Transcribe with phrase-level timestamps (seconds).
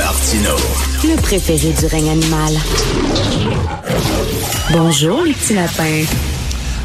[0.00, 0.56] Martino.
[1.04, 2.54] Le préféré du règne animal.
[4.72, 6.04] Bonjour, les petits lapins.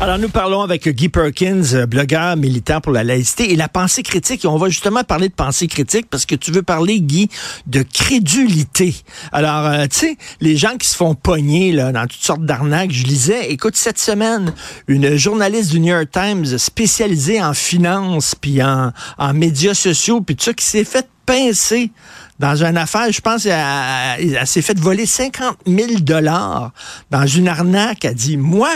[0.02, 4.04] Alors, nous parlons avec Guy Perkins, euh, blogueur militant pour la laïcité et la pensée
[4.04, 4.44] critique.
[4.44, 7.30] Et on va justement parler de pensée critique parce que tu veux parler, Guy,
[7.68, 8.94] de crédulité.
[9.32, 12.92] Alors, euh, tu sais, les gens qui se font pogner là, dans toutes sortes d'arnaques,
[12.92, 14.54] je lisais, écoute, cette semaine,
[14.90, 20.36] une journaliste du New York Times spécialisée en finance, puis en, en médias sociaux, puis
[20.36, 21.92] tout ça, qui s'est fait pincer
[22.40, 26.72] dans une affaire, je pense, elle, s'est fait voler 50 000 dollars
[27.10, 28.04] dans une arnaque.
[28.04, 28.72] Elle dit, moi,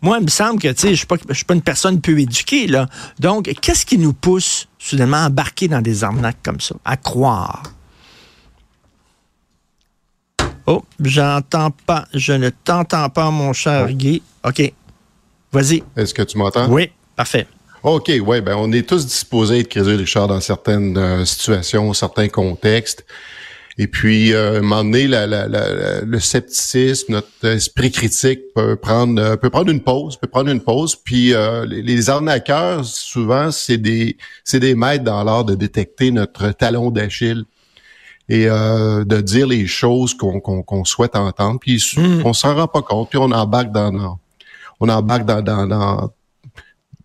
[0.00, 2.18] moi, il me semble que, tu sais, je suis je suis pas une personne peu
[2.18, 2.86] éduquée, là.
[3.18, 7.62] Donc, qu'est-ce qui nous pousse, soudainement, à embarquer dans des arnaques comme ça, à croire?
[10.66, 14.22] Oh, j'entends pas, je ne t'entends pas, mon cher Guy.
[14.44, 14.72] OK.
[15.52, 15.82] Vas-y.
[15.96, 16.68] Est-ce que tu m'entends?
[16.68, 17.48] Oui, parfait.
[17.82, 21.92] OK, oui, ben on est tous disposés à être crédules, Richard, dans certaines euh, situations,
[21.94, 23.04] certains contextes.
[23.78, 25.46] Et puis, euh, à un moment donné, la, la,
[26.02, 30.60] le scepticisme, notre esprit critique peut prendre euh, peut prendre une pause, peut prendre une
[30.60, 30.96] pause.
[30.96, 36.50] Puis euh, les, arnaqueurs, souvent, c'est des c'est des maîtres dans l'art de détecter notre
[36.50, 37.44] talon d'Achille
[38.28, 41.58] et de dire les choses qu'on qu'on souhaite entendre.
[41.58, 42.20] Puis hmm.
[42.26, 44.20] on s'en rend pas compte, puis on embarque dans,
[44.78, 46.10] on embarque dans, dans, dans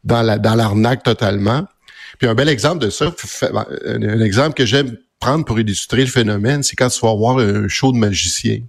[0.05, 1.65] dans la dans l'arnaque totalement.
[2.17, 3.13] Puis un bel exemple de ça,
[3.85, 7.67] un exemple que j'aime prendre pour illustrer le phénomène, c'est quand tu vas voir un
[7.67, 8.61] show de magiciens.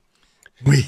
[0.64, 0.86] Oui.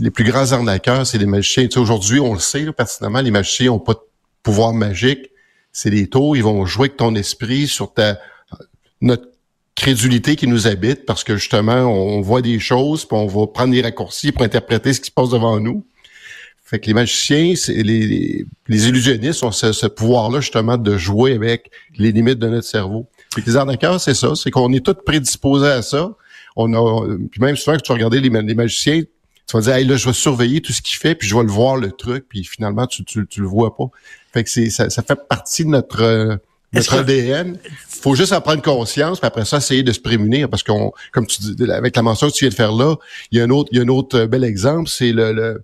[0.00, 1.64] les plus grands arnaqueurs, c'est les magiciens.
[1.64, 4.00] Tu sais, aujourd'hui, on le sait personnellement, les magiciens n'ont pas de
[4.42, 5.30] pouvoir magique.
[5.72, 8.18] C'est des taux, ils vont jouer avec ton esprit sur ta
[9.00, 9.26] notre
[9.74, 13.72] crédulité qui nous habite parce que justement, on voit des choses, puis on va prendre
[13.72, 15.84] des raccourcis pour interpréter ce qui se passe devant nous.
[16.72, 22.12] Fait que les magiciens, les, les, illusionnistes ont ce, pouvoir-là justement de jouer avec les
[22.12, 23.06] limites de notre cerveau.
[23.34, 26.12] Fait que les arnaqueurs, c'est ça, c'est qu'on est tous prédisposés à ça.
[26.56, 29.74] On a, puis même souvent que tu vas regarder les, les magiciens, tu vas dire,
[29.74, 31.92] hey, là, je vais surveiller tout ce qu'il fait, puis je vais le voir le
[31.92, 33.90] truc, puis finalement, tu, tu, tu le vois pas.
[34.32, 36.40] Fait que c'est, ça, ça fait partie de notre
[36.72, 37.58] notre ADN.
[37.86, 41.26] faut juste en prendre conscience, puis après ça, essayer de se prémunir, parce qu'on, comme
[41.26, 42.96] tu dis, avec la mention que tu viens de faire là,
[43.30, 45.62] il y a un autre, il y a un autre bel exemple, c'est le le,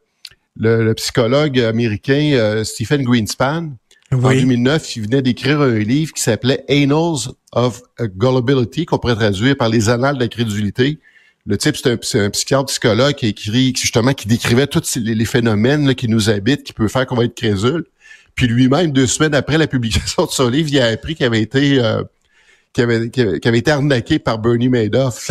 [0.94, 3.70] psychologue américain euh, Stephen Greenspan.
[4.10, 9.54] En 2009, il venait d'écrire un livre qui s'appelait Annals of Gullibility, qu'on pourrait traduire
[9.56, 10.98] par les annales de la crédulité.
[11.46, 16.08] Le type, c'est un, psychiatre psychologue qui écrit justement qui décrivait tous les, phénomènes qui
[16.08, 17.84] nous habitent, qui peuvent faire qu'on va être crédule.
[18.34, 21.42] Puis lui-même, deux semaines après la publication de son livre, il a appris qu'il avait
[21.42, 22.02] été euh,
[22.72, 25.30] qui avait, qui avait, été arnaqué par Bernie Madoff.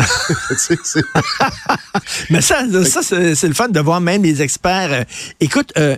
[2.30, 4.92] Mais ça, ça c'est le fun de voir même les experts.
[4.92, 5.04] Euh,
[5.40, 5.96] écoute, euh,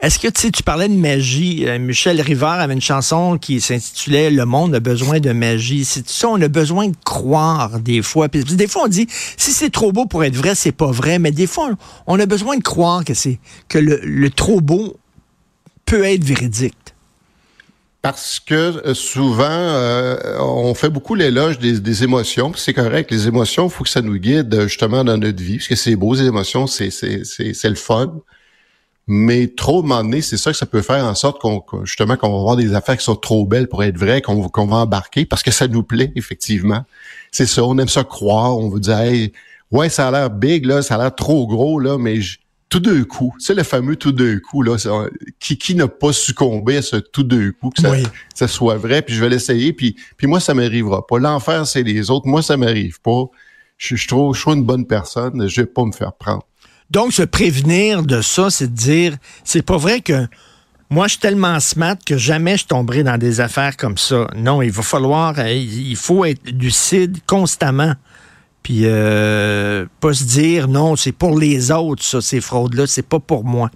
[0.00, 1.66] est-ce que tu sais, tu parlais de magie?
[1.66, 5.84] Euh, Michel Rivard avait une chanson qui s'intitulait Le monde a besoin de magie.
[5.84, 8.28] C'est ça, on a besoin de croire des fois.
[8.30, 11.18] Puis, des fois, on dit si c'est trop beau pour être vrai, c'est pas vrai.
[11.18, 11.70] Mais des fois,
[12.06, 13.38] on a besoin de croire que c'est
[13.68, 14.96] que le, le trop beau
[15.84, 16.74] peut être véridique.
[18.02, 23.10] Parce que euh, souvent, euh, on fait beaucoup l'éloge des, des, émotions, c'est correct.
[23.10, 25.76] Les émotions, il faut que ça nous guide euh, justement dans notre vie, parce que
[25.76, 28.14] c'est beau, les émotions, c'est, le fun.
[29.06, 32.38] Mais trop, à c'est ça que ça peut faire en sorte qu'on justement qu'on va
[32.38, 35.42] voir des affaires qui sont trop belles pour être vraies, qu'on qu'on va embarquer, parce
[35.42, 36.84] que ça nous plaît, effectivement.
[37.32, 39.32] C'est ça, on aime ça croire, on vous dit
[39.72, 42.20] ouais, ça a l'air big, là, ça a l'air trop gros, là, mais
[42.70, 44.76] tout d'un coup, c'est le fameux tout d'un coup là,
[45.38, 47.82] qui, qui n'a pas succombé à ce tout d'un coup que
[48.34, 51.18] ça, soit vrai, puis je vais l'essayer, puis puis moi ça m'arrivera pas.
[51.18, 53.24] L'enfer c'est les autres, moi ça m'arrive pas.
[53.76, 56.46] Je, je, trouve, je suis une bonne personne, je vais pas me faire prendre.
[56.90, 60.26] Donc se prévenir de ça, c'est de dire, c'est pas vrai que
[60.92, 64.26] moi, je suis tellement smart que jamais je tomberai dans des affaires comme ça.
[64.34, 67.94] Non, il va falloir, il faut être lucide constamment.
[68.62, 73.18] Puis euh, pas se dire non, c'est pour les autres, ça, ces fraudes-là, c'est pas
[73.18, 73.70] pour moi.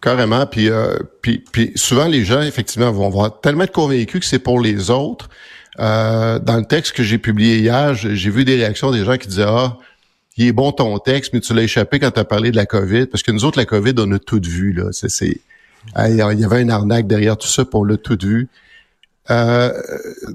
[0.00, 0.46] Carrément.
[0.46, 4.60] Puis, euh, puis, souvent, les gens, effectivement, vont avoir tellement être convaincus que c'est pour
[4.60, 5.30] les autres.
[5.80, 9.28] Euh, dans le texte que j'ai publié hier, j'ai vu des réactions des gens qui
[9.28, 9.78] disaient Ah,
[10.36, 12.66] il est bon ton texte, mais tu l'as échappé quand tu as parlé de la
[12.66, 13.06] COVID.
[13.06, 14.74] Parce que nous autres, la COVID, on a tout vu.
[14.74, 14.90] Là.
[14.92, 15.40] C'est,
[15.98, 18.48] il y avait un arnaque derrière tout ça, puis on l'a tout vu.
[19.30, 19.72] Euh,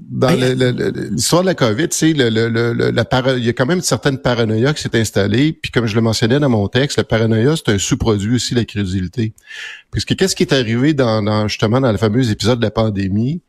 [0.02, 3.84] dans l'histoire de la COVID, sais, le, le, la il y a quand même une
[3.84, 5.54] certaine paranoïa qui s'est installée.
[5.54, 8.60] Puis comme je le mentionnais dans mon texte, la paranoïa, c'est un sous-produit aussi de
[8.60, 9.34] la crédulité.
[9.92, 13.42] Puisque qu'est-ce qui est arrivé dans, justement dans le fameux épisode de la pandémie?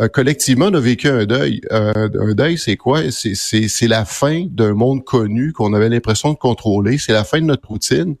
[0.00, 1.60] Euh, collectivement, on a vécu un deuil.
[1.70, 3.02] Euh, un deuil, c'est quoi?
[3.10, 6.96] C'est la fin d'un monde connu qu'on avait l'impression de contrôler.
[6.96, 8.16] C'est la fin de notre routine.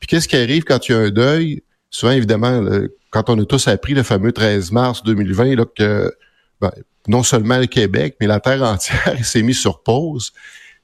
[0.00, 1.62] Puis qu'est-ce qui arrive quand il y a un deuil?
[1.90, 2.62] Souvent, évidemment,
[3.10, 6.12] quand on a tous appris le fameux 13 mars 2020 là, que
[6.60, 6.72] ben,
[7.06, 10.32] non seulement le Québec, mais la Terre entière s'est mise sur pause,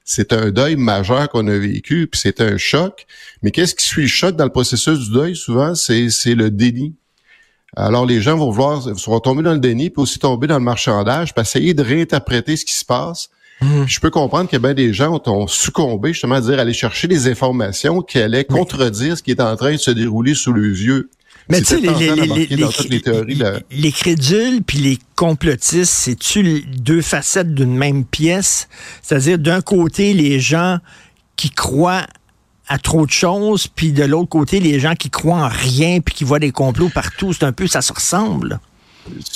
[0.03, 3.07] c'est un deuil majeur qu'on a vécu, puis c'est un choc.
[3.41, 5.35] Mais qu'est-ce qui suit le choc dans le processus du deuil?
[5.35, 6.95] Souvent, c'est, c'est le déni.
[7.75, 10.63] Alors, les gens vont vouloir, vont tomber dans le déni, puis aussi tomber dans le
[10.63, 13.29] marchandage, puis essayer de réinterpréter ce qui se passe.
[13.61, 13.85] Mmh.
[13.87, 17.27] Je peux comprendre que ben des gens ont, succombé justement à dire aller chercher des
[17.27, 21.09] informations qui allaient contredire ce qui est en train de se dérouler sous les yeux.
[21.49, 21.79] Mais tu sais,
[23.69, 28.67] les, crédules puis les complotistes, c'est-tu deux facettes d'une même pièce?
[29.03, 30.79] C'est-à-dire, d'un côté, les gens
[31.35, 32.07] qui croient
[32.67, 36.15] à trop de choses, puis de l'autre côté, les gens qui croient en rien puis
[36.15, 37.31] qui voient des complots partout.
[37.31, 38.59] C'est un peu, ça se ressemble.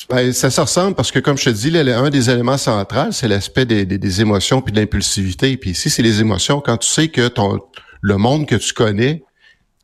[0.10, 3.28] Ben, ça se ressemble parce que, comme je te dis, un des éléments centraux, c'est
[3.28, 5.56] l'aspect des, des, émotions puis de l'impulsivité.
[5.58, 6.60] Puis ici, c'est les émotions.
[6.60, 7.60] Quand tu sais que ton
[8.02, 9.24] le monde que tu connais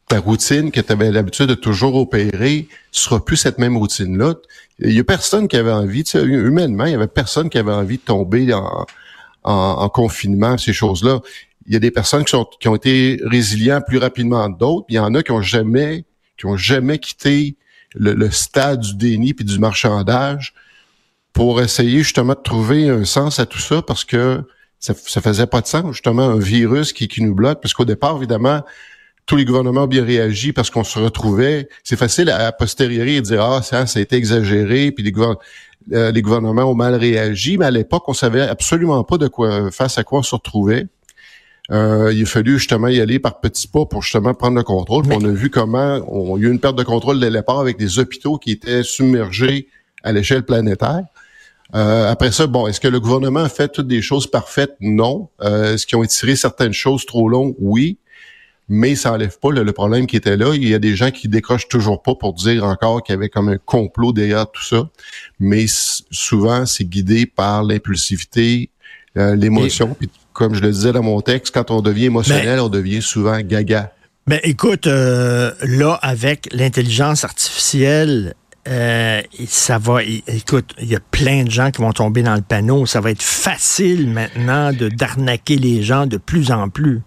[0.07, 4.35] ta routine que tu avais l'habitude de toujours opérer sera plus cette même routine-là.
[4.79, 7.97] Il y a personne qui avait envie, humainement, il y avait personne qui avait envie
[7.97, 8.85] de tomber en,
[9.43, 11.21] en, confinement, ces choses-là.
[11.67, 14.85] Il y a des personnes qui, sont, qui ont été résilients plus rapidement que d'autres.
[14.89, 16.05] Il y en a qui ont jamais,
[16.37, 17.55] qui ont jamais quitté
[17.95, 20.53] le, stade du déni puis du marchandage
[21.33, 24.43] pour essayer justement de trouver un sens à tout ça parce que
[24.79, 27.61] ça, ça faisait pas de sens, justement, un virus qui, qui nous bloque.
[27.61, 28.61] Parce qu'au départ, évidemment,
[29.25, 31.67] tous les gouvernements ont bien réagi parce qu'on se retrouvait.
[31.83, 35.13] C'est facile à, posteriori de dire ah ça, ça a été exagéré, puis les,
[35.93, 39.71] euh, les gouvernements ont mal réagi, mais à l'époque on savait absolument pas de quoi
[39.71, 40.87] face à quoi on se retrouvait.
[41.71, 45.05] Euh, il a fallu justement y aller par petits pas pour justement prendre le contrôle.
[45.11, 47.37] On a vu comment on, il y a eu une perte de contrôle dès le
[47.37, 49.67] départ avec des hôpitaux qui étaient submergés
[50.03, 51.01] à l'échelle planétaire.
[51.73, 54.75] Euh, après ça, bon, est-ce que le gouvernement a fait toutes des choses parfaites?
[54.79, 55.29] Non.
[55.41, 57.55] Euh, est-ce qu'ils ont étiré certaines choses trop longues?
[57.57, 57.97] Oui
[58.67, 60.53] mais ça enlève pas le, problème qui était là.
[60.53, 63.29] Il y a des gens qui décrochent toujours pas pour dire encore qu'il y avait
[63.29, 64.89] comme un complot derrière tout ça,
[65.39, 68.69] mais souvent c'est guidé par l'impulsivité,
[69.17, 69.95] euh, l'émotion.
[69.97, 73.39] Puis comme je le disais dans mon texte, quand on devient émotionnel, on devient souvent
[73.39, 73.91] gaga.
[74.27, 78.33] Mais écoute, euh, là avec l'intelligence artificielle,
[78.67, 82.41] euh, ça va, écoute, il y a plein de gens qui vont tomber dans le
[82.41, 82.87] panneau.
[82.87, 87.01] Ça va être facile maintenant de d'arnaquer les gens de plus en plus.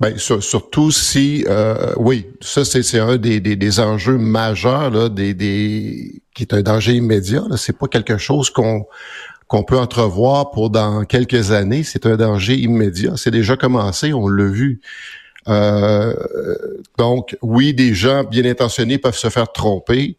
[0.00, 5.34] Ben, surtout si, euh, oui, ça c'est un des, des, des, enjeux majeurs là, des,
[5.34, 7.42] des, qui est un danger immédiat.
[7.56, 8.86] C'est pas quelque chose qu'on
[9.48, 11.84] qu'on peut entrevoir pour dans quelques années.
[11.84, 13.12] C'est un danger immédiat.
[13.16, 14.80] C'est déjà commencé, on l'a vu.
[15.48, 16.12] Euh,
[16.98, 20.16] donc, oui, des gens bien intentionnés peuvent se faire tromper.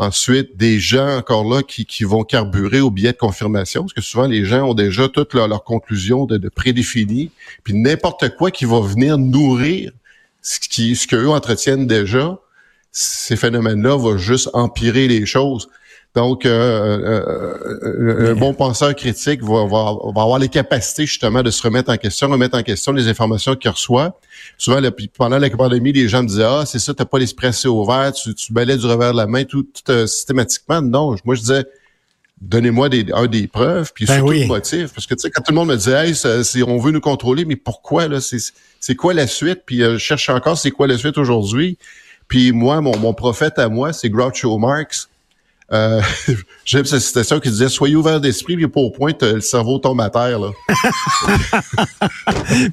[0.00, 4.00] Ensuite, des gens encore là qui, qui vont carburer au biais de confirmation, parce que
[4.00, 7.32] souvent les gens ont déjà toutes leurs conclusions de, de prédéfinies,
[7.64, 9.90] puis n'importe quoi qui va venir nourrir
[10.40, 12.38] ce qui ce qu'eux entretiennent déjà,
[12.92, 15.68] ces phénomènes-là vont juste empirer les choses.
[16.14, 21.42] Donc, euh, euh, euh, un bon penseur critique va, va, va, avoir les capacités justement
[21.42, 24.18] de se remettre en question, remettre en question les informations qu'il reçoit.
[24.56, 24.80] Souvent,
[25.16, 28.12] pendant la pandémie, les gens me disaient Ah, c'est ça, t'as pas l'esprit assez ouvert,
[28.12, 29.66] tu, tu balais du revers de la main tout,
[30.06, 30.80] systématiquement.
[30.80, 31.64] Non, moi je disais
[32.40, 34.92] donnez-moi des, un des preuves, puis ben surtout le motif.
[34.94, 36.14] Parce que tu sais, quand tout le monde me dit Hey,
[36.66, 38.18] on veut nous contrôler, mais pourquoi là?
[38.20, 39.62] C'est, quoi la suite?
[39.66, 41.76] Puis je cherche encore c'est quoi la suite aujourd'hui?
[42.28, 45.08] Puis moi, mon, mon prophète à moi, c'est Groucho Marx.
[45.70, 46.00] Euh,
[46.64, 50.00] J'aime cette citation qui disait Soyez ouvert d'esprit, puis pas au point le cerveau tombe
[50.00, 50.38] à terre.
[50.38, 50.50] Là.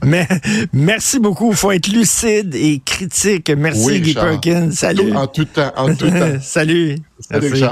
[0.03, 0.27] Mais
[0.71, 1.51] merci beaucoup.
[1.51, 3.49] Il faut être lucide et critique.
[3.49, 4.71] Merci, Guy Perkins.
[4.71, 5.13] Salut.
[5.13, 5.73] En tout temps.
[5.75, 6.37] En tout temps.
[6.41, 6.97] Salut.
[7.19, 7.63] Salut,